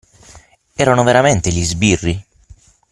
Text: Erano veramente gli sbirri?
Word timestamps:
Erano 0.73 1.03
veramente 1.03 1.51
gli 1.51 1.63
sbirri? 1.63 2.25